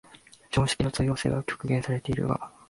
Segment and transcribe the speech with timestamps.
[0.49, 2.51] 常識の通用性は局限されているが、